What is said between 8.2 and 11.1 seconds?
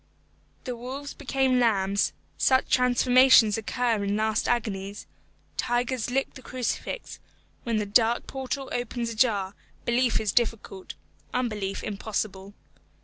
portal opens ajar, belief is difficult,